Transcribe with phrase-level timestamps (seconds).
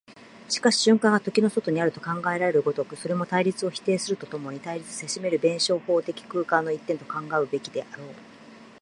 [0.49, 8.07] しかし瞬間が時の外にあると考えられる如く、それも対立を否定すると共に対立せしめる弁証法的空間の一点と考うべきであろう。